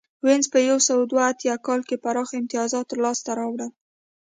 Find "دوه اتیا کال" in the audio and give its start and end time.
1.11-1.81